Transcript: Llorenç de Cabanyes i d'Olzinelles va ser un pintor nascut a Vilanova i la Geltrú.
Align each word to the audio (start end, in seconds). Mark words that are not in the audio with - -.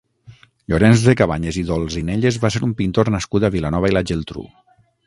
Llorenç 0.73 1.03
de 1.09 1.15
Cabanyes 1.19 1.59
i 1.63 1.65
d'Olzinelles 1.67 2.41
va 2.47 2.53
ser 2.57 2.65
un 2.71 2.75
pintor 2.81 3.13
nascut 3.19 3.47
a 3.51 3.55
Vilanova 3.59 3.95
i 3.95 3.97
la 3.99 4.07
Geltrú. 4.13 4.51